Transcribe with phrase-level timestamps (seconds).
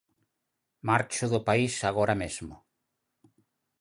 [0.89, 2.55] Marcho do país agora mesmo.